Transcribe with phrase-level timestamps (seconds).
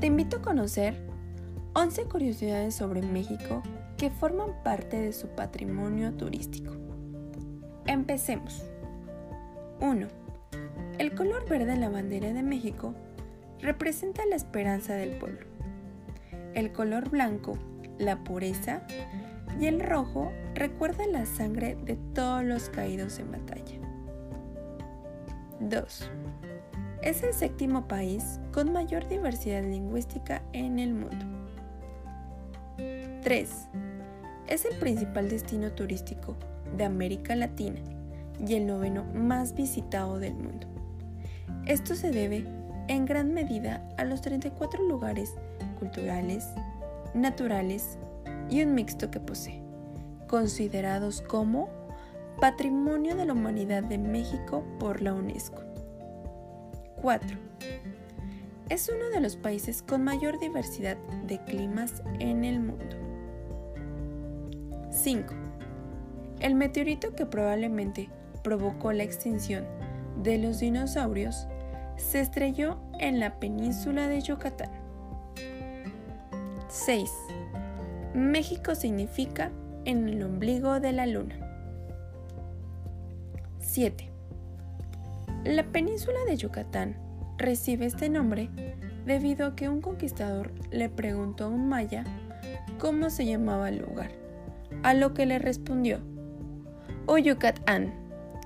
[0.00, 0.96] Te invito a conocer
[1.74, 3.62] 11 curiosidades sobre México
[3.98, 6.72] que forman parte de su patrimonio turístico.
[7.84, 8.64] Empecemos.
[9.82, 10.08] 1.
[10.98, 12.94] El color verde en la bandera de México
[13.60, 15.46] representa la esperanza del pueblo.
[16.54, 17.58] El color blanco,
[17.98, 18.86] la pureza,
[19.60, 23.78] y el rojo recuerda la sangre de todos los caídos en batalla.
[25.60, 26.10] 2.
[27.02, 31.24] Es el séptimo país con mayor diversidad lingüística en el mundo.
[33.22, 33.50] 3.
[34.46, 36.36] Es el principal destino turístico
[36.76, 37.80] de América Latina
[38.46, 40.66] y el noveno más visitado del mundo.
[41.64, 42.44] Esto se debe
[42.88, 45.32] en gran medida a los 34 lugares
[45.78, 46.48] culturales,
[47.14, 47.98] naturales
[48.50, 49.62] y un mixto que posee,
[50.26, 51.70] considerados como
[52.42, 55.69] Patrimonio de la Humanidad de México por la UNESCO.
[57.00, 57.36] 4.
[58.68, 62.96] Es uno de los países con mayor diversidad de climas en el mundo.
[64.90, 65.34] 5.
[66.40, 68.10] El meteorito que probablemente
[68.42, 69.64] provocó la extinción
[70.22, 71.46] de los dinosaurios
[71.96, 74.70] se estrelló en la península de Yucatán.
[76.68, 77.10] 6.
[78.14, 79.50] México significa
[79.84, 81.36] en el ombligo de la luna.
[83.58, 84.10] 7.
[85.44, 86.96] La península de Yucatán
[87.38, 88.50] recibe este nombre
[89.06, 92.04] debido a que un conquistador le preguntó a un maya
[92.78, 94.10] cómo se llamaba el lugar,
[94.82, 96.00] a lo que le respondió,
[97.18, 97.92] Yucatán,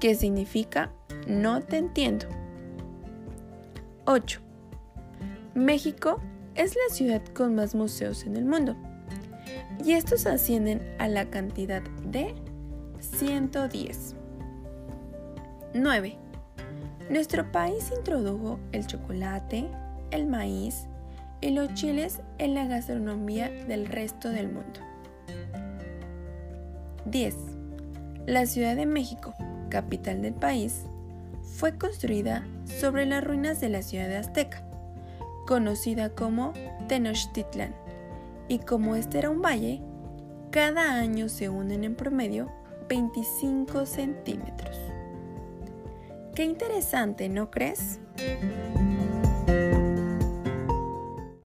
[0.01, 0.91] que significa
[1.27, 2.27] no te entiendo.
[4.07, 4.41] 8.
[5.55, 6.21] México
[6.55, 8.77] es la ciudad con más museos en el mundo
[9.85, 12.35] y estos ascienden a la cantidad de
[13.01, 14.17] 110.
[15.75, 16.24] 9.
[17.11, 19.67] Nuestro país introdujo el chocolate,
[20.11, 20.87] el maíz
[21.43, 24.81] y los chiles en la gastronomía del resto del mundo.
[27.05, 27.37] 10.
[28.27, 29.35] La Ciudad de México,
[29.69, 30.87] capital del país,
[31.43, 34.67] fue construida sobre las ruinas de la ciudad de Azteca,
[35.47, 36.55] conocida como
[36.89, 37.75] Tenochtitlan
[38.49, 39.83] y como este era un valle,
[40.51, 42.51] cada año se unen en promedio
[42.89, 44.94] 25 centímetros.
[46.35, 48.01] Qué interesante, ¿no crees?